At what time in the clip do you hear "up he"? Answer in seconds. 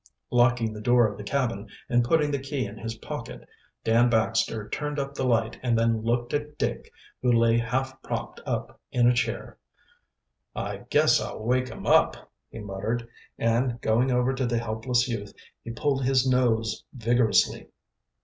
11.85-12.57